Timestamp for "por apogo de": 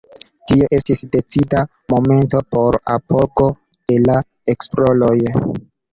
2.55-3.99